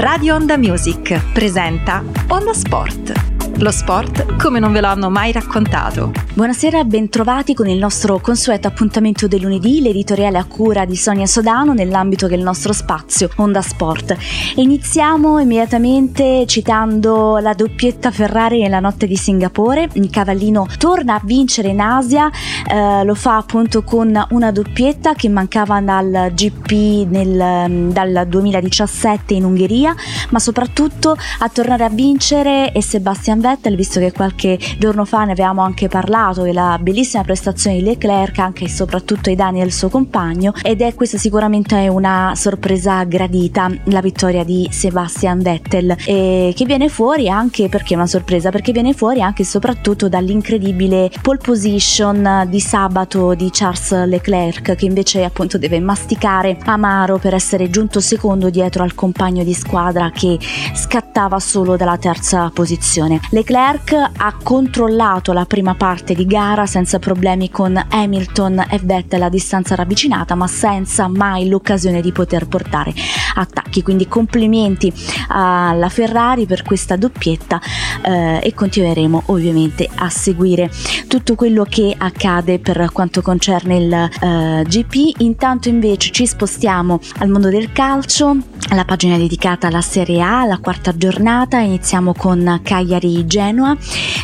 Radio 0.00 0.34
Onda 0.36 0.56
Music 0.56 1.20
presenta 1.34 2.02
Onda 2.30 2.54
Sport 2.54 3.29
lo 3.60 3.70
sport 3.70 4.36
come 4.36 4.58
non 4.58 4.72
ve 4.72 4.80
lo 4.80 4.86
hanno 4.86 5.10
mai 5.10 5.32
raccontato. 5.32 6.12
Buonasera, 6.32 6.82
bentrovati 6.84 7.52
con 7.52 7.68
il 7.68 7.76
nostro 7.76 8.18
consueto 8.18 8.68
appuntamento 8.68 9.28
del 9.28 9.42
lunedì, 9.42 9.82
l'editoriale 9.82 10.38
a 10.38 10.44
cura 10.44 10.86
di 10.86 10.96
Sonia 10.96 11.26
Sodano 11.26 11.74
nell'ambito 11.74 12.26
del 12.26 12.40
nostro 12.40 12.72
spazio 12.72 13.28
Onda 13.36 13.60
Sport. 13.60 14.16
iniziamo 14.54 15.38
immediatamente 15.40 16.46
citando 16.46 17.36
la 17.36 17.52
doppietta 17.52 18.10
Ferrari 18.10 18.62
nella 18.62 18.80
notte 18.80 19.06
di 19.06 19.16
Singapore. 19.16 19.90
Il 19.92 20.08
cavallino 20.08 20.66
torna 20.78 21.16
a 21.16 21.20
vincere 21.22 21.68
in 21.68 21.80
Asia, 21.80 22.30
eh, 22.66 23.04
lo 23.04 23.14
fa 23.14 23.36
appunto 23.36 23.82
con 23.82 24.26
una 24.30 24.50
doppietta 24.52 25.12
che 25.12 25.28
mancava 25.28 25.82
dal 25.82 26.32
GP 26.32 27.06
nel, 27.10 27.92
dal 27.92 28.24
2017 28.26 29.34
in 29.34 29.44
Ungheria, 29.44 29.94
ma 30.30 30.38
soprattutto 30.38 31.14
a 31.40 31.48
tornare 31.50 31.84
a 31.84 31.90
vincere 31.90 32.72
è 32.72 32.80
Sebastian 32.80 33.40
Vettel 33.40 33.49
Vettel, 33.50 33.74
visto 33.74 33.98
che 33.98 34.12
qualche 34.12 34.58
giorno 34.78 35.04
fa 35.04 35.24
ne 35.24 35.32
avevamo 35.32 35.62
anche 35.62 35.88
parlato 35.88 36.42
della 36.42 36.78
bellissima 36.80 37.24
prestazione 37.24 37.76
di 37.76 37.82
Leclerc, 37.82 38.38
anche 38.38 38.64
e 38.64 38.68
soprattutto 38.68 39.28
ai 39.28 39.36
danni 39.36 39.58
del 39.60 39.72
suo 39.72 39.88
compagno, 39.88 40.52
ed 40.62 40.80
è 40.80 40.94
questa 40.94 41.18
sicuramente 41.18 41.88
una 41.88 42.32
sorpresa 42.36 43.02
gradita, 43.04 43.68
la 43.84 44.00
vittoria 44.00 44.44
di 44.44 44.68
Sebastian 44.70 45.42
Vettel, 45.42 45.96
e 46.04 46.52
che 46.54 46.64
viene 46.64 46.88
fuori 46.88 47.28
anche 47.28 47.68
perché 47.68 47.94
è 47.94 47.96
una 47.96 48.06
sorpresa, 48.06 48.50
perché 48.50 48.72
viene 48.72 48.92
fuori 48.92 49.20
anche 49.20 49.42
e 49.42 49.44
soprattutto 49.44 50.08
dall'incredibile 50.08 51.10
pole 51.20 51.38
position 51.38 52.46
di 52.48 52.60
sabato 52.60 53.34
di 53.34 53.48
Charles 53.50 54.06
Leclerc, 54.06 54.76
che 54.76 54.84
invece 54.84 55.24
appunto 55.24 55.58
deve 55.58 55.80
masticare 55.80 56.56
amaro 56.64 57.18
per 57.18 57.34
essere 57.34 57.68
giunto 57.70 58.00
secondo 58.00 58.48
dietro 58.50 58.84
al 58.84 58.94
compagno 58.94 59.42
di 59.42 59.54
squadra 59.54 60.10
che 60.10 60.38
scattava 60.74 61.40
solo 61.40 61.76
dalla 61.76 61.96
terza 61.96 62.50
posizione. 62.52 63.20
Leclerc 63.40 64.10
ha 64.18 64.34
controllato 64.42 65.32
la 65.32 65.46
prima 65.46 65.74
parte 65.74 66.14
di 66.14 66.26
gara 66.26 66.66
senza 66.66 66.98
problemi 66.98 67.48
con 67.48 67.82
Hamilton 67.88 68.66
e 68.68 68.78
Vettel 68.82 69.22
a 69.22 69.30
distanza 69.30 69.74
ravvicinata, 69.74 70.34
ma 70.34 70.46
senza 70.46 71.08
mai 71.08 71.48
l'occasione 71.48 72.02
di 72.02 72.12
poter 72.12 72.46
portare 72.48 72.92
attacchi. 73.36 73.82
Quindi 73.82 74.06
complimenti 74.08 74.92
alla 75.28 75.88
Ferrari 75.88 76.44
per 76.44 76.62
questa 76.62 76.96
doppietta 76.96 77.60
eh, 78.02 78.40
e 78.42 78.52
continueremo 78.52 79.22
ovviamente 79.26 79.88
a 79.94 80.10
seguire 80.10 80.70
tutto 81.08 81.34
quello 81.34 81.64
che 81.66 81.94
accade 81.96 82.58
per 82.58 82.90
quanto 82.92 83.22
concerne 83.22 83.76
il 83.76 83.92
eh, 83.92 84.64
GP. 84.66 85.20
Intanto 85.20 85.70
invece 85.70 86.10
ci 86.10 86.26
spostiamo 86.26 87.00
al 87.18 87.30
mondo 87.30 87.48
del 87.48 87.72
calcio, 87.72 88.36
alla 88.68 88.84
pagina 88.84 89.16
dedicata 89.16 89.68
alla 89.68 89.80
Serie 89.80 90.20
A, 90.20 90.44
la 90.44 90.58
quarta 90.58 90.94
giornata. 90.94 91.58
Iniziamo 91.58 92.12
con 92.12 92.60
Cagliari 92.62 93.19
Genoa 93.26 93.76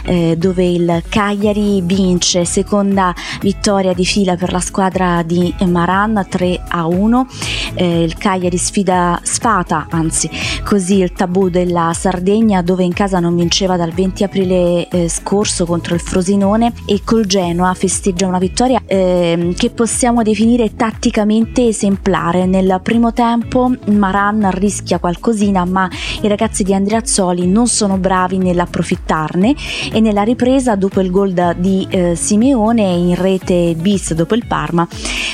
eh, 0.05 0.37
dove 0.37 0.65
il 0.65 1.03
Cagliari 1.09 1.81
vince 1.83 2.45
seconda 2.45 3.15
vittoria 3.41 3.93
di 3.93 4.05
fila 4.05 4.37
per 4.37 4.53
la 4.53 4.61
squadra 4.61 5.23
di 5.23 5.55
Maran 5.67 6.27
3 6.29 6.63
a 6.69 6.87
1 6.87 7.27
eh, 7.77 8.03
il 8.03 8.17
Cagliari 8.17 8.57
sfida 8.57 9.21
sfata 9.23 9.87
anzi 9.91 10.29
così 10.65 10.99
il 10.99 11.13
tabù 11.13 11.49
della 11.49 11.93
Sardegna 11.95 12.63
dove 12.63 12.85
in 12.85 12.93
casa 12.93 13.21
non 13.21 13.37
vinceva 13.37 13.77
dal 13.77 13.93
20 13.93 14.25
aprile 14.25 14.89
eh, 14.89 15.09
scorso 15.09 15.65
contro 15.67 15.95
il 15.95 16.01
Frosinone 16.01 16.73
e 16.87 17.03
col 17.05 17.27
Genoa 17.27 17.73
festeggia 17.75 18.27
una 18.27 18.39
vittoria 18.39 18.83
ehm, 18.85 19.55
che 19.55 19.71
possiamo 19.71 20.23
definire 20.23 20.75
tatticamente 20.75 21.69
esemplare. 21.69 22.47
Nel 22.47 22.81
primo 22.83 23.13
tempo 23.13 23.71
Maran 23.87 24.51
rischia 24.53 24.99
qualcosina 24.99 25.65
ma 25.65 25.89
i 26.23 26.29
ragazzi 26.29 26.65
di 26.65 26.75
Andreazzoli 26.75 27.47
non 27.47 27.67
sono 27.67 27.99
bravi 27.99 28.39
nell'approfittarne 28.39 29.55
e 29.93 30.01
nella 30.01 30.23
ripresa 30.23 30.77
dopo 30.77 31.01
il 31.01 31.11
gol 31.11 31.55
di 31.59 31.87
eh, 31.91 32.15
Simeone 32.17 32.83
in 32.83 33.15
rete 33.15 33.75
bis 33.77 34.15
dopo 34.15 34.35
il 34.35 34.47
Parma 34.47 34.87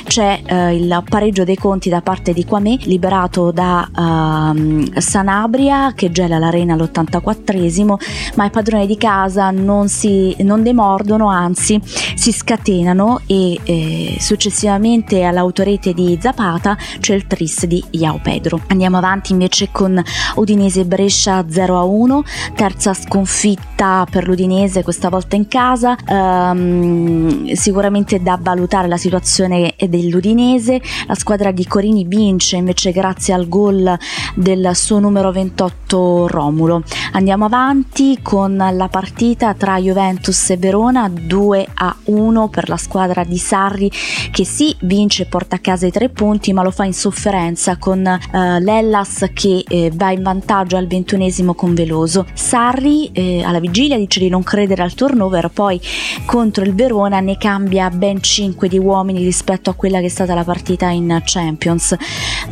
c'è 0.05 0.43
eh, 0.45 0.75
il 0.77 1.03
pareggio 1.09 1.45
dei 1.45 1.57
conti 1.57 1.89
da 1.89 2.01
parte 2.01 2.33
di 2.33 2.45
Quame 2.45 2.77
liberato 2.83 3.51
da 3.51 3.89
uh, 3.95 5.01
Sanabria 5.01 5.93
che 5.95 6.11
gela 6.11 6.39
l'arena 6.39 6.75
all'84esimo 6.75 7.97
ma 8.37 8.45
i 8.45 8.51
padroni 8.51 8.87
di 8.87 8.97
casa 8.97 9.51
non 9.51 9.89
si 9.89 10.35
non 10.41 10.63
demordono 10.63 11.29
anzi 11.29 11.81
si 12.15 12.33
scatenano 12.33 13.21
e 13.27 13.59
eh, 13.65 14.17
successivamente 14.19 15.25
all'autorete 15.25 15.93
di 15.93 16.19
Zapata 16.21 16.77
c'è 17.01 17.15
il 17.15 17.27
tris 17.27 17.67
di 17.67 17.83
Iao 17.91 18.21
Pedro. 18.23 18.61
Andiamo 18.69 18.97
avanti 18.97 19.33
invece 19.33 19.71
con 19.73 20.01
Udinese 20.37 20.85
Brescia 20.85 21.45
0 21.49 21.79
a 21.79 21.83
1 21.83 22.23
terza 22.55 22.95
sconfitta 22.95 24.07
per 24.11 24.27
l'Udinese 24.27 24.83
questa 24.83 25.09
volta 25.09 25.37
in 25.37 25.49
casa. 25.49 25.97
Um, 26.07 27.53
sicuramente 27.53 28.23
da 28.23 28.39
valutare 28.41 28.89
la 28.89 28.97
situazione 28.97 29.75
dell'Udinese. 29.93 30.81
La 31.07 31.15
squadra 31.15 31.53
di 31.53 31.67
Corini 31.67 32.05
vince 32.05 32.57
invece 32.57 32.93
grazie 32.93 33.35
al 33.35 33.47
gol 33.49 33.97
del 34.35 34.71
suo 34.75 34.99
numero 34.99 35.31
28 35.31 36.27
Romulo. 36.29 36.83
Andiamo 37.13 37.45
avanti 37.45 38.19
con 38.23 38.57
la 38.57 38.89
partita 38.89 39.53
tra 39.53 39.79
Juventus 39.79 40.51
e 40.51 40.57
Verona 40.57 41.11
2 41.11 41.67
a 41.75 41.95
1 42.05 42.49
per 42.49 42.69
la 42.71 42.79
squadra 42.79 43.23
di 43.25 43.37
Sarri 43.37 43.91
che 44.31 44.45
sì 44.45 44.75
vince 44.81 45.25
e 45.25 45.27
porta 45.27 45.57
a 45.57 45.59
casa 45.59 45.87
i 45.87 45.91
tre 45.91 46.09
punti 46.09 46.53
ma 46.55 46.63
lo 46.63 46.71
fa 46.71 46.85
in 46.85 46.95
sofferenza 46.95 47.77
con 47.77 47.99
uh, 47.99 48.59
l'Ellas 48.59 49.31
che 49.35 49.65
eh, 49.69 49.93
va 49.95 50.11
in 50.11 50.23
vantaggio 50.23 50.77
al 50.77 50.87
ventunesimo 50.87 51.55
con 51.55 51.75
Veloso. 51.75 52.27
Sarri 52.33 53.11
eh, 53.13 53.43
alla 53.43 53.61
vigilia 53.61 53.99
dice 53.99 54.21
di 54.21 54.31
non 54.31 54.43
credere 54.43 54.83
al 54.83 54.95
turnover 54.95 55.49
poi 55.49 55.79
contro 56.25 56.65
il 56.65 56.75
Verona 56.75 57.21
ne 57.21 57.37
cambia 57.37 57.91
ben 57.91 58.23
5 58.23 58.69
di 58.69 58.79
uomini 58.79 59.23
rispetto 59.23 59.71
a 59.71 59.75
quella 59.83 59.99
che 59.99 60.07
è 60.07 60.11
stata 60.11 60.33
la 60.33 60.45
partita 60.45 60.91
in 60.91 61.21
Champions. 61.25 61.97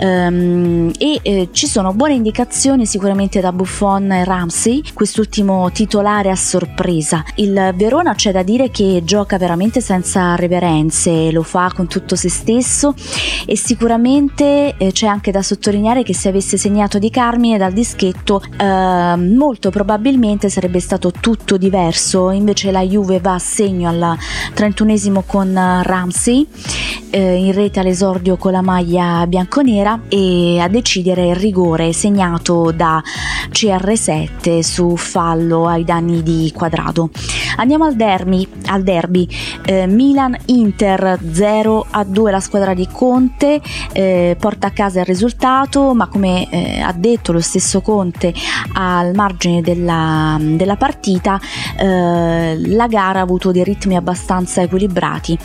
Um, 0.01 0.91
e 0.99 1.21
eh, 1.23 1.49
ci 1.53 1.69
sono 1.69 1.93
buone 1.93 2.15
indicazioni 2.15 2.87
sicuramente 2.87 3.39
da 3.39 3.53
Buffon 3.53 4.11
e 4.11 4.25
Ramsey 4.25 4.83
quest'ultimo 4.93 5.71
titolare 5.71 6.33
a 6.33 6.35
sorpresa. 6.35 7.23
Il 7.37 7.73
Verona 7.77 8.15
c'è 8.15 8.33
da 8.33 8.43
dire 8.43 8.73
che 8.73 9.03
gioca 9.05 9.39
veramente 9.39 9.81
senza 9.81 10.35
reverenze 10.35 11.31
lo 11.31 11.45
fa 11.45 11.71
con 11.73 11.87
tutto 11.87 12.17
se 12.17 12.29
stesso 12.29 12.95
e 13.47 13.57
sicuramente 13.57 14.75
eh, 14.77 14.91
c'è 14.91 15.07
anche 15.07 15.31
da 15.31 15.43
sottolineare 15.43 16.03
che 16.03 16.15
se 16.15 16.31
avesse 16.31 16.57
segnato 16.57 16.99
di 16.99 17.11
Carmine 17.11 17.59
dal 17.59 17.73
dischetto 17.73 18.43
eh, 18.59 19.15
molto 19.17 19.71
probabilmente 19.71 20.49
sarebbe 20.49 20.81
stato 20.81 21.13
tutto 21.13 21.57
diverso. 21.57 22.33
Invece 22.33 22.73
la 22.73 22.83
Juve 22.83 23.21
va 23.21 23.35
a 23.35 23.39
segno 23.39 23.89
al 23.89 24.19
31esimo 24.53 25.23
con 25.25 25.55
Ramsey 25.55 26.49
eh, 27.21 27.35
in 27.35 27.53
rete 27.53 27.81
all'esordio 27.81 28.37
con 28.37 28.53
la 28.53 28.63
maglia 28.63 29.27
bianconera 29.27 30.01
e 30.09 30.59
a 30.59 30.69
decidere 30.69 31.29
il 31.29 31.37
rigore 31.37 31.93
segnato 31.93 32.73
da 32.73 33.03
CR7 33.51 34.61
su 34.61 34.97
fallo 34.97 35.67
ai 35.67 35.85
danni 35.85 36.23
di 36.23 36.51
Quadrado. 36.55 37.11
Andiamo 37.57 37.85
al 37.85 37.95
derby, 37.95 38.47
al 38.67 38.83
derby. 38.83 39.29
Eh, 39.65 39.87
Milan-Inter 39.87 41.19
0 41.31 41.87
a 41.91 42.05
2 42.05 42.31
la 42.31 42.41
squadra 42.41 42.73
di 42.73 42.89
Conte 42.91 43.61
eh, 43.93 44.37
porta 44.39 44.69
a 44.69 44.71
casa 44.71 45.01
il 45.01 45.07
risultato 45.07 45.93
ma 45.95 46.07
come 46.07 46.49
eh, 46.49 46.81
ha 46.81 46.93
detto 46.93 47.33
lo 47.33 47.41
stesso 47.41 47.83
Conte 47.83 48.33
al 48.75 49.15
margine 49.15 49.61
della, 49.61 50.39
della 50.41 50.77
partita 50.77 51.39
eh, 51.79 52.59
la 52.59 52.87
gara 52.87 53.19
ha 53.19 53.23
avuto 53.23 53.51
dei 53.51 53.65
ritmi 53.65 53.97
abbastanza 53.97 54.63
equilibrati 54.63 55.39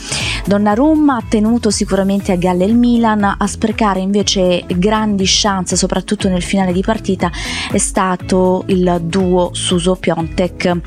Donnarumma 0.47 1.16
ha 1.16 1.23
tenuto 1.28 1.72
sicuramente 1.72 2.31
a 2.31 2.35
galle 2.35 2.66
il 2.66 2.75
Milan, 2.75 3.23
a 3.23 3.47
sprecare 3.47 4.00
invece 4.00 4.63
grandi 4.67 5.23
chance, 5.25 5.75
soprattutto 5.75 6.29
nel 6.29 6.44
finale 6.44 6.72
di 6.72 6.81
partita, 6.81 7.31
è 7.72 7.79
stato 7.79 8.63
il 8.68 9.00
duo 9.01 9.50
Suso-Piontek. 9.53 10.81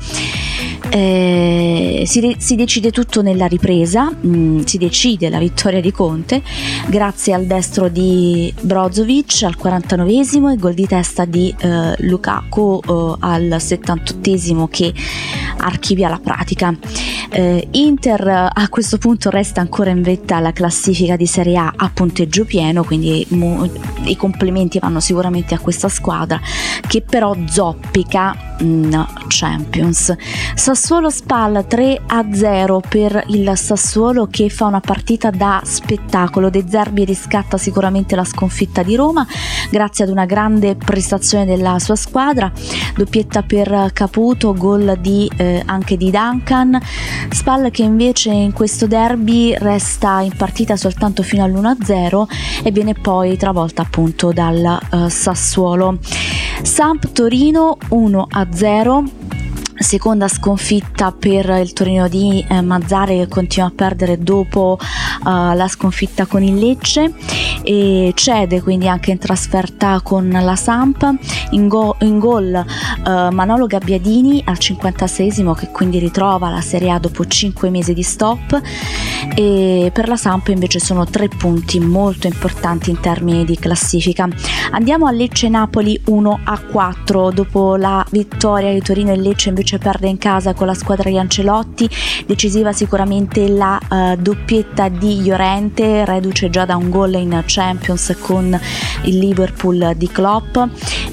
Eh, 0.91 2.03
si, 2.07 2.19
de- 2.19 2.35
si, 2.39 2.55
decide 2.55 2.89
tutto 2.89 3.21
nella 3.21 3.45
ripresa, 3.45 4.09
mh, 4.09 4.27
mm, 4.27 4.59
si 4.61 4.77
decide 4.79 5.29
la 5.29 5.37
vittoria 5.37 5.81
di 5.81 5.91
Conte 5.91 6.41
grazie 6.87 7.33
al 7.33 7.45
destro 7.45 7.89
di 7.89 8.51
Brozovic 8.59 9.43
al 9.43 9.55
49esimo 9.55 10.51
e 10.51 10.57
gol 10.57 10.73
di 10.73 10.87
testa 10.87 11.25
di 11.25 11.53
eh, 11.59 11.93
Lukaku 11.99 12.81
eh, 12.83 13.15
al 13.19 13.57
78esimo 13.59 14.67
che 14.67 14.91
archivia 15.57 16.09
la 16.09 16.19
pratica. 16.19 16.75
Eh, 17.29 17.67
Inter 17.71 18.49
a 18.51 18.69
questo 18.69 18.97
punto 18.97 19.29
resta 19.29 19.61
ancora 19.61 19.91
in 19.91 20.01
vetta 20.01 20.37
alla 20.37 20.53
classifica 20.53 21.15
di 21.15 21.27
Serie 21.27 21.57
A 21.57 21.73
a 21.75 21.91
punteggio 21.93 22.45
pieno, 22.45 22.83
quindi 22.83 23.23
mo- 23.29 23.69
i 24.05 24.15
complimenti 24.15 24.79
vanno 24.79 24.99
sicuramente 24.99 25.53
a 25.53 25.59
questa 25.59 25.87
squadra 25.87 26.39
che 26.87 27.01
però 27.01 27.35
zoppica 27.47 28.48
Champions. 29.27 30.13
Sassuolo 30.55 31.09
Spal 31.09 31.65
3 31.65 32.01
a 32.07 32.25
0 32.31 32.81
per 32.87 33.23
il 33.27 33.51
Sassuolo 33.55 34.27
che 34.27 34.49
fa 34.49 34.65
una 34.65 34.81
partita 34.81 35.29
da 35.29 35.61
spettacolo. 35.63 36.49
De 36.49 36.65
Zerbi 36.67 37.05
riscatta 37.05 37.57
sicuramente 37.57 38.15
la 38.15 38.25
sconfitta 38.25 38.83
di 38.83 38.95
Roma 38.95 39.25
grazie 39.71 40.03
ad 40.03 40.09
una 40.09 40.25
grande 40.25 40.75
prestazione 40.75 41.45
della 41.45 41.79
sua 41.79 41.95
squadra. 41.95 42.51
Doppietta 42.95 43.43
per 43.43 43.91
Caputo, 43.93 44.53
gol 44.53 44.97
di, 44.99 45.29
eh, 45.37 45.63
anche 45.65 45.95
di 45.95 46.11
Duncan. 46.11 46.77
Spal 47.29 47.71
che 47.71 47.83
invece 47.83 48.31
in 48.31 48.51
questo 48.51 48.87
derby 48.87 49.55
resta 49.57 50.19
in 50.21 50.35
partita 50.35 50.75
soltanto 50.75 51.23
fino 51.23 51.43
all'1-0 51.43 52.25
e 52.63 52.71
viene 52.71 52.93
poi 52.93 53.37
travolta 53.37 53.83
appunto 53.83 54.31
dal 54.31 54.79
eh, 54.91 55.09
Sassuolo. 55.09 55.97
Samp 56.61 57.11
Torino 57.13 57.77
1-0 58.51 59.38
seconda 59.79 60.27
sconfitta 60.27 61.11
per 61.11 61.49
il 61.61 61.73
Torino 61.73 62.07
di 62.07 62.45
eh, 62.47 62.61
Mazzare 62.61 63.17
che 63.17 63.27
continua 63.27 63.69
a 63.69 63.71
perdere 63.73 64.19
dopo 64.19 64.77
uh, 64.79 65.53
la 65.53 65.67
sconfitta 65.67 66.25
con 66.25 66.43
il 66.43 66.55
Lecce. 66.55 67.13
E 67.63 68.11
cede 68.15 68.61
quindi 68.61 68.87
anche 68.87 69.11
in 69.11 69.17
trasferta 69.17 70.01
con 70.01 70.29
la 70.29 70.55
Samp. 70.55 71.09
In, 71.51 71.67
go- 71.67 71.95
in 72.01 72.19
gol 72.19 72.65
uh, 73.05 73.33
Manolo 73.33 73.65
Gabbiadini 73.67 74.41
al 74.45 74.57
56esimo 74.59 75.53
che 75.53 75.69
quindi 75.71 75.99
ritrova 75.99 76.49
la 76.49 76.61
Serie 76.61 76.91
A 76.91 76.99
dopo 76.99 77.25
5 77.25 77.69
mesi 77.69 77.93
di 77.93 78.03
stop. 78.03 78.61
E 79.35 79.91
per 79.93 80.07
la 80.07 80.17
Samp 80.17 80.49
invece 80.49 80.79
sono 80.79 81.05
tre 81.05 81.27
punti 81.27 81.79
molto 81.79 82.27
importanti 82.27 82.89
in 82.89 82.99
termini 82.99 83.45
di 83.45 83.57
classifica. 83.57 84.27
Andiamo 84.71 85.05
a 85.07 85.11
Lecce 85.11 85.49
Napoli 85.49 85.99
1 86.05 86.39
a 86.43 86.59
4 86.59 87.31
dopo 87.31 87.75
la 87.75 88.05
vittoria 88.11 88.73
di 88.73 88.81
Torino 88.81 89.11
e 89.11 89.17
Lecce 89.17 89.49
invece 89.49 89.68
perde 89.77 90.07
in 90.07 90.17
casa 90.17 90.53
con 90.53 90.67
la 90.67 90.73
squadra 90.73 91.09
di 91.09 91.17
Ancelotti 91.17 91.89
decisiva 92.25 92.71
sicuramente 92.71 93.47
la 93.47 93.79
uh, 93.89 94.15
doppietta 94.15 94.87
di 94.87 95.23
Llorente 95.23 96.05
reduce 96.05 96.49
già 96.49 96.65
da 96.65 96.75
un 96.75 96.89
gol 96.89 97.15
in 97.15 97.43
Champions 97.45 98.15
con 98.19 98.59
il 99.03 99.17
Liverpool 99.17 99.93
di 99.95 100.07
Klopp 100.07 100.57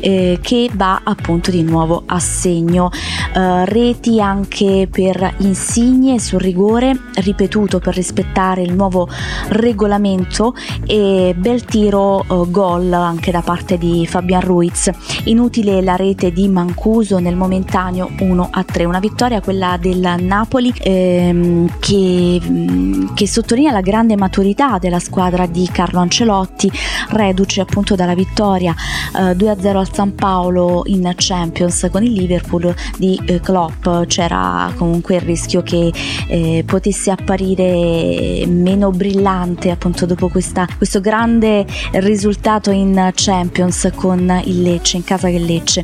eh, 0.00 0.38
che 0.41 0.70
va 0.75 1.00
appunto 1.05 1.50
di 1.50 1.62
nuovo 1.62 2.03
a 2.06 2.19
segno. 2.19 2.91
Uh, 3.35 3.64
reti 3.64 4.20
anche 4.20 4.88
per 4.91 5.35
Insigne 5.38 6.19
sul 6.19 6.41
rigore 6.41 6.99
ripetuto 7.14 7.79
per 7.79 7.94
rispettare 7.94 8.62
il 8.62 8.75
nuovo 8.75 9.08
regolamento 9.49 10.55
e 10.87 11.35
bel 11.37 11.64
tiro 11.64 12.25
uh, 12.26 12.50
gol 12.50 12.93
anche 12.93 13.31
da 13.31 13.43
parte 13.43 13.79
di 13.79 14.06
Fabian 14.06 14.41
Ruiz. 14.41 14.91
Inutile 15.25 15.82
la 15.82 15.97
rete 15.97 16.32
di 16.32 16.49
Mancuso 16.49 17.19
nel 17.19 17.37
momentaneo 17.37 18.11
1 18.19 18.45
a 18.50 18.64
3 18.64 18.84
una 18.84 18.98
vittoria 18.98 19.40
quella 19.40 19.76
del 19.81 20.16
Napoli 20.20 20.72
ehm, 20.78 21.78
che, 21.78 22.40
che 23.16 23.26
sottolinea 23.26 23.72
la 23.72 23.80
grande 23.80 24.14
maturità 24.14 24.76
della 24.76 24.98
squadra 24.98 25.46
di 25.46 25.66
Carlo 25.72 26.00
Ancelotti 26.00 26.70
reduce 27.08 27.62
appunto 27.62 27.94
dalla 27.94 28.14
vittoria 28.14 28.74
eh, 29.18 29.34
2 29.34 29.50
a 29.50 29.56
0 29.58 29.78
al 29.78 29.90
San 29.90 30.14
Paolo 30.14 30.82
in 30.84 31.10
Champions 31.16 31.88
con 31.90 32.04
il 32.04 32.12
Liverpool 32.12 32.74
di 32.98 33.18
eh, 33.24 33.40
Klopp. 33.40 33.88
C'era 34.06 34.70
comunque 34.76 35.14
il 35.14 35.22
rischio 35.22 35.62
che 35.62 35.90
eh, 36.28 36.62
potesse 36.66 37.10
apparire 37.10 38.44
meno 38.46 38.90
brillante 38.90 39.70
appunto 39.70 40.04
dopo 40.04 40.28
questa, 40.28 40.69
questo 40.76 41.00
grande 41.00 41.64
risultato 41.92 42.70
in 42.70 43.12
Champions 43.14 43.88
con 43.94 44.42
il 44.44 44.60
Lecce 44.60 44.98
in 44.98 45.04
casa 45.04 45.30
che 45.30 45.38
Lecce. 45.38 45.82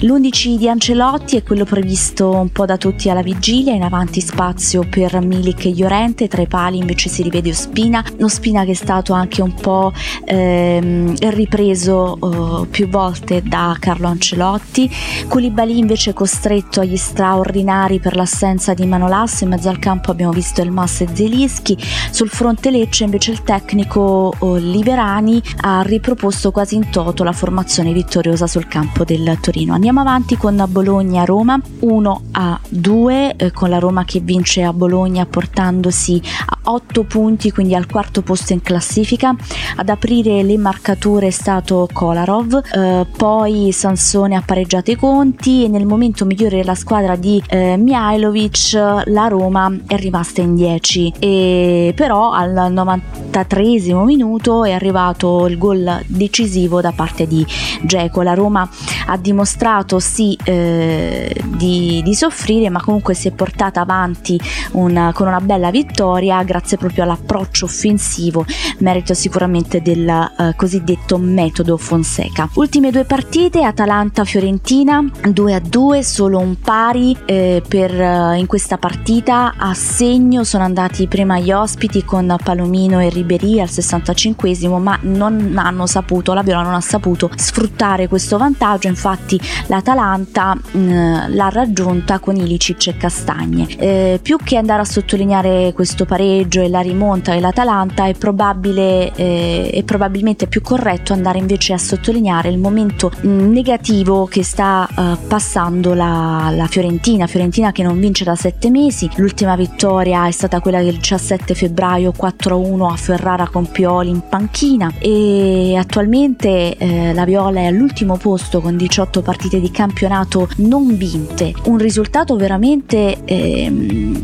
L'11 0.00 0.56
di 0.56 0.66
Ancelotti 0.66 1.36
è 1.36 1.42
quello 1.42 1.64
previsto 1.64 2.30
un 2.30 2.48
po' 2.48 2.64
da 2.64 2.78
tutti 2.78 3.10
alla 3.10 3.20
vigilia 3.20 3.74
in 3.74 3.82
avanti 3.82 4.22
spazio 4.22 4.86
per 4.88 5.20
Milik 5.20 5.66
e 5.66 5.74
Llorente 5.74 6.26
tra 6.26 6.40
i 6.40 6.46
pali 6.46 6.68
invece 6.78 7.08
si 7.08 7.22
rivede 7.22 7.50
Ospina 7.50 8.04
Ospina 8.20 8.64
che 8.64 8.72
è 8.72 8.74
stato 8.74 9.12
anche 9.12 9.42
un 9.42 9.54
po' 9.54 9.92
ehm, 10.24 11.14
ripreso 11.30 12.62
eh, 12.62 12.66
più 12.66 12.88
volte 12.88 13.42
da 13.42 13.76
Carlo 13.78 14.08
Ancelotti. 14.08 14.90
Koulibaly 15.28 15.78
invece 15.78 16.10
è 16.10 16.12
costretto 16.12 16.80
agli 16.80 16.96
straordinari 16.96 17.98
per 18.00 18.16
l'assenza 18.16 18.74
di 18.74 18.86
Manolas. 18.86 19.40
In 19.40 19.48
mezzo 19.48 19.68
al 19.68 19.78
campo 19.78 20.10
abbiamo 20.10 20.32
visto 20.32 20.60
Elmas 20.60 21.00
e 21.00 21.08
Zelischi 21.12 21.76
sul 22.10 22.28
fronte 22.28 22.70
Lecce 22.70 23.04
invece 23.04 23.30
il 23.30 23.42
tecnico 23.42 24.32
oh, 24.36 24.56
Liverani 24.56 25.42
ha 25.62 25.82
riproposto 25.82 26.50
quasi 26.50 26.76
in 26.76 26.90
toto 26.90 27.24
la 27.24 27.32
formazione 27.32 27.92
vittoriosa 27.92 28.46
sul 28.46 28.66
campo 28.66 29.04
del 29.04 29.38
Torino. 29.40 29.74
Andiamo 29.74 30.00
avanti 30.00 30.36
con 30.36 30.64
Bologna-Roma 30.68 31.60
1 31.80 32.22
a 32.32 32.60
2 32.68 33.36
eh, 33.36 33.50
con 33.52 33.70
la 33.70 33.78
Roma 33.78 34.04
che 34.04 34.20
vince 34.20 34.62
a 34.62 34.72
Bologna 34.72 35.26
portandosi 35.26 36.20
a 36.46 36.58
8 36.62 37.04
punti 37.04 37.50
quindi 37.50 37.74
al 37.74 37.86
quarto 37.86 38.22
posto 38.22 38.52
in 38.52 38.62
classifica. 38.62 39.34
Ad 39.76 39.88
aprire 39.88 40.42
le 40.42 40.58
marcature 40.58 41.28
è 41.28 41.30
stato 41.30 41.88
Kolarov 41.92 42.60
eh, 42.72 43.06
poi 43.16 43.72
Sansone 43.72 44.36
ha 44.36 44.42
pareggiato 44.44 44.90
i 44.90 44.96
conti 44.96 45.64
e 45.64 45.68
nel 45.68 45.86
momento 45.86 46.24
migliore 46.24 46.56
della 46.58 46.74
squadra 46.74 47.16
di 47.16 47.42
eh, 47.48 47.76
Mihailovic 47.76 48.72
la 49.06 49.26
Roma 49.28 49.72
è 49.86 49.96
rimasta 49.96 50.40
in 50.40 50.54
10 50.54 51.14
e 51.18 51.92
però 51.94 52.32
al 52.32 52.72
93 52.72 53.78
minuto 54.04 54.64
è 54.64 54.72
arrivato 54.72 55.46
il 55.46 55.58
gol 55.58 56.02
decisivo 56.06 56.80
da 56.80 56.92
parte 56.92 57.26
di 57.26 57.44
Geco 57.82 58.22
la 58.22 58.34
Roma 58.34 58.68
ha 59.06 59.16
dimostrato 59.16 59.98
sì 59.98 60.36
eh, 60.44 61.34
di, 61.44 62.00
di, 62.02 62.14
soffrire 62.14 62.70
ma 62.70 62.80
comunque 62.80 63.14
si 63.14 63.28
è 63.28 63.32
portata 63.32 63.80
avanti 63.80 64.38
una, 64.72 65.12
con 65.12 65.26
una 65.26 65.40
bella 65.40 65.70
vittoria 65.70 66.42
grazie 66.50 66.78
proprio 66.78 67.04
all'approccio 67.04 67.66
offensivo 67.66 68.44
merito 68.78 69.14
sicuramente 69.14 69.80
del 69.80 70.08
eh, 70.08 70.54
cosiddetto 70.56 71.16
metodo 71.16 71.76
Fonseca. 71.76 72.48
Ultime 72.54 72.90
due 72.90 73.04
partite 73.04 73.62
Atalanta-Fiorentina 73.62 75.04
2 75.30 75.54
a 75.54 75.60
2 75.60 76.02
solo 76.02 76.38
un 76.40 76.58
pari 76.58 77.16
eh, 77.24 77.62
per, 77.66 77.92
eh, 77.92 78.38
in 78.38 78.46
questa 78.46 78.78
partita. 78.78 79.54
A 79.56 79.74
segno 79.74 80.42
sono 80.42 80.64
andati 80.64 81.06
prima 81.06 81.38
gli 81.38 81.52
ospiti 81.52 82.04
con 82.04 82.34
Palomino 82.42 82.98
e 82.98 83.10
Ribery 83.10 83.60
al 83.60 83.70
65 83.70 84.48
ma 84.80 84.98
non 85.02 85.54
hanno 85.56 85.86
saputo 85.86 86.32
la 86.34 86.42
Viola 86.42 86.62
non 86.62 86.74
ha 86.74 86.80
saputo 86.80 87.30
sfruttare 87.36 88.08
questo 88.08 88.38
vantaggio. 88.38 88.88
Infatti 88.88 89.40
l'Atalanta 89.68 90.54
mh, 90.54 90.78
mm, 90.78 91.14
l'ha 91.28 91.48
raggiunta 91.48 92.18
con 92.18 92.34
Ilicic 92.34 92.88
e 92.88 92.96
Castagne. 92.96 93.66
Eh, 93.76 94.18
più 94.20 94.36
che 94.42 94.56
andare 94.56 94.82
a 94.82 94.84
sottolineare 94.84 95.72
questo 95.72 96.04
pareggio 96.04 96.38
e 96.40 96.68
la 96.68 96.80
rimonta 96.80 97.32
dell'Atalanta 97.32 98.06
è 98.06 98.14
probabile 98.14 99.12
eh, 99.14 99.70
è 99.72 99.82
probabilmente 99.82 100.46
più 100.46 100.62
corretto 100.62 101.12
andare 101.12 101.38
invece 101.38 101.72
a 101.72 101.78
sottolineare 101.78 102.48
il 102.48 102.58
momento 102.58 103.10
mm, 103.26 103.52
negativo 103.52 104.26
che 104.26 104.42
sta 104.42 104.88
uh, 104.94 105.26
passando 105.26 105.94
la, 105.94 106.52
la, 106.54 106.66
Fiorentina. 106.66 107.26
Fiorentina 107.26 107.72
che 107.72 107.82
non 107.82 107.98
vince 107.98 108.24
da 108.24 108.34
sette 108.34 108.70
mesi. 108.70 109.08
L'ultima 109.16 109.56
vittoria 109.56 110.26
è 110.26 110.30
stata 110.30 110.60
quella 110.60 110.82
del 110.82 110.96
17 110.96 111.54
febbraio 111.54 112.12
4-1 112.16 112.90
a 112.92 112.96
Ferrara 112.96 113.48
con 113.48 113.70
Pioli 113.70 114.10
in 114.10 114.22
panchina. 114.28 114.92
E 114.98 115.76
attualmente 115.76 116.76
eh, 116.76 117.12
la 117.12 117.24
Viola 117.24 117.60
è 117.60 117.66
all'ultimo 117.66 118.16
posto 118.16 118.60
con 118.60 118.76
18 118.76 119.22
partite 119.22 119.60
di 119.60 119.70
campionato 119.70 120.48
non 120.56 120.96
vinte. 120.96 121.52
Un 121.64 121.78
risultato 121.78 122.36
veramente 122.36 123.24
eh, 123.24 123.72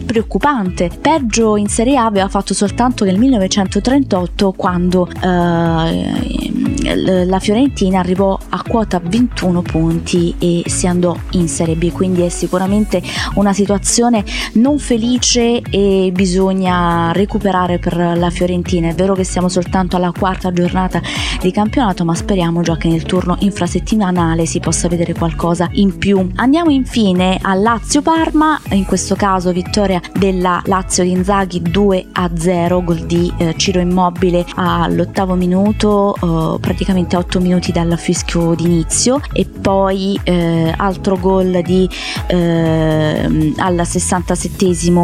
preoccupante. 0.07 0.91
Peggio 1.01 1.57
in 1.57 1.69
Serie 1.69 1.97
A 1.97 2.06
aveva 2.07 2.29
fatto 2.29 2.55
soltanto 2.55 3.05
nel 3.05 3.19
1938 3.19 4.53
quando 4.53 5.09
eh, 5.09 7.25
la 7.25 7.39
Fiorentina 7.41 7.99
arrivò 7.99 8.39
a 8.51 8.63
quota 8.63 9.01
21 9.03 9.63
punti 9.63 10.35
e 10.39 10.63
si 10.67 10.87
andò 10.87 11.17
in 11.33 11.49
Serie 11.49 11.75
B, 11.75 11.91
quindi 11.91 12.23
è 12.23 12.29
sicuramente 12.29 13.03
una 13.35 13.53
situazione 13.53 14.25
non 14.55 14.79
felice 14.79 15.61
e 15.63 16.11
bisogna 16.13 17.11
recuperare 17.13 17.79
per 17.79 17.97
la 17.97 18.31
Fiorentina. 18.31 18.89
È 18.89 18.95
vero 18.95 19.15
che 19.15 19.25
siamo 19.25 19.49
soltanto 19.49 19.97
alla 19.97 20.13
quarta 20.17 20.53
giornata 20.53 21.01
di 21.41 21.51
campionato, 21.51 22.05
ma 22.05 22.15
speriamo 22.15 22.63
già 22.63 22.77
che 22.77 22.89
nel 22.89 23.03
turno 23.03 23.37
infrasettimanale 23.41 24.47
si 24.47 24.61
possa 24.61 24.89
vedere 24.89 25.15
qualcosa 25.15 25.69
in 25.73 25.97
più. 25.99 26.31
Andiamo 26.37 26.71
infine 26.71 27.39
a 27.41 27.55
Lazio-Parma, 27.55 28.61
in 28.71 28.85
questo 28.85 29.15
caso 29.15 29.53
vittoria 29.53 30.01
della 30.19 30.61
Lazio 30.67 31.05
di 31.05 31.11
Inzaghi 31.11 31.63
2 31.63 31.96
a 32.13 32.31
0, 32.35 32.83
gol 32.83 33.07
di 33.07 33.33
eh, 33.39 33.55
Ciro 33.57 33.81
Immobile 33.81 34.45
all'ottavo 34.55 35.35
minuto. 35.35 36.15
Eh, 36.15 36.59
praticamente 36.61 37.17
8 37.17 37.41
minuti 37.41 37.73
dal 37.73 37.99
fischio 37.99 38.55
d'inizio 38.55 39.21
e 39.33 39.45
poi 39.47 40.19
eh, 40.25 40.73
altro 40.77 41.17
gol 41.19 41.61
di 41.63 41.89
eh, 42.27 43.55
al 43.57 43.87
67 43.87 44.55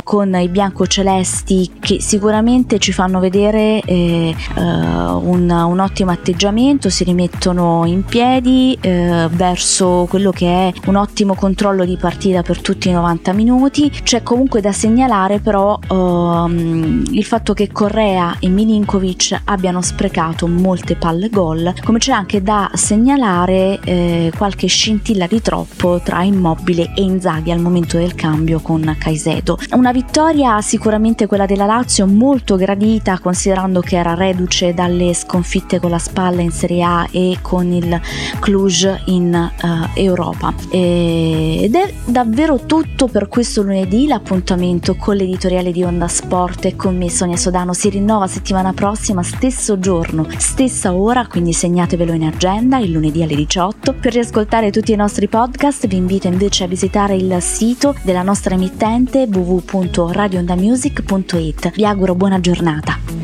con 0.03 0.35
i 0.35 0.49
biancocelesti 0.49 1.73
che 1.81 2.01
sicuramente 2.01 2.79
ci 2.79 2.93
fanno 2.93 3.21
vedere 3.21 3.81
eh, 3.81 4.35
un, 4.57 5.51
un, 5.51 5.79
ottimo 5.81 6.11
atteggiamento, 6.11 6.91
si 6.91 7.05
rimettono 7.05 7.85
in 7.87 8.05
piedi 8.05 8.77
eh, 8.81 9.29
verso 9.31 10.07
quello 10.09 10.31
che 10.31 10.47
è 10.47 10.73
un 10.87 10.97
ottimo 10.97 11.35
controllo 11.35 11.85
di 11.85 11.97
partita 11.97 12.43
per 12.43 12.61
tutti 12.61 12.89
i 12.89 12.93
90 12.93 13.33
minuti. 13.33 13.91
C'è 13.91 14.23
comunque 14.23 14.61
da 14.61 14.73
segnalare 14.73 15.39
però 15.41 15.79
ehm, 15.89 16.82
il 16.83 17.25
fatto 17.25 17.55
che 17.55 17.71
Correa 17.71 18.37
e 18.39 18.49
Milinkovic 18.49 19.43
abbiano 19.45 19.81
sprecato 19.83 20.47
molte 20.47 20.97
palle 20.97 21.29
gol, 21.29 21.73
come 21.85 21.99
c'è 21.99 22.13
anche 22.13 22.43
da 22.43 22.71
segnalare 22.75 23.81
eh, 23.85 24.33
qualche 24.37 24.67
scintilla 24.67 25.27
di 25.27 25.41
troppo 25.41 26.01
tra 26.03 26.23
Immobile 26.23 26.93
e 26.95 27.03
Inzaghi 27.03 27.51
al 27.51 27.61
momento 27.61 27.97
del 27.99 28.15
cambio 28.15 28.61
con 28.61 28.97
Caicedo. 28.99 29.59
Una 29.73 29.93
vittoria 29.93 30.61
sicuramente 30.61 31.27
quella 31.27 31.47
della 31.47 31.67
Lazio 31.67 32.07
molto 32.07 32.57
gradita 32.57 33.19
considerando 33.19 33.81
che 33.81 33.97
era 33.97 34.15
reduce 34.15 34.75
dalle 34.75 35.15
sconfitte 35.15 35.81
con 35.81 35.91
la 35.91 35.99
spalla 35.99 36.41
in 36.41 36.51
Serie 36.51 36.83
A 36.83 37.09
e 37.11 37.39
con 37.41 37.73
il 37.73 38.01
Cluj 38.41 39.03
in 39.07 39.51
uh, 39.63 39.99
Europa. 39.99 40.55
E, 40.71 41.61
ed 41.63 41.75
è 41.75 41.93
davvero 42.05 42.67
tutto 42.67 43.07
per 43.07 43.29
questo 43.29 43.63
lunedì, 43.63 44.07
l'appuntamento 44.07 44.97
con 44.97 45.17
l'editoriale 45.17 45.73
di 45.73 45.83
Onda 45.83 46.09
Sport 46.09 46.72
e 46.73 46.77
con 46.77 46.97
me 46.97 47.11
Sonia 47.11 47.37
Sodano 47.37 47.75
si 47.75 47.91
rinnova 47.91 48.27
settimana 48.27 48.73
prossima, 48.73 49.23
stesso 49.23 49.79
giorno, 49.79 50.27
stessa 50.39 50.95
ora, 50.95 51.27
quindi 51.27 51.53
segnatevelo 51.53 52.13
in 52.13 52.25
agenda 52.25 52.79
il 52.79 52.91
lunedì 52.91 53.23
alle 53.23 53.35
18. 53.35 53.93
Per 53.95 54.13
riascoltare 54.13 54.71
tutti 54.71 54.93
i 54.93 54.97
nostri 54.97 55.29
podcast 55.29 55.87
vi 55.87 55.97
invito 55.97 56.27
invece 56.27 56.65
a 56.65 56.69
visitare 56.69 57.15
il 57.15 57.37
sito 57.41 57.95
della 58.03 58.23
nostra 58.23 58.55
emittente 58.55 59.29
www.radiondamusic.it. 59.31 61.73
Vi 61.73 61.85
auguro 61.85 62.15
buona 62.15 62.41
giornata. 62.41 63.22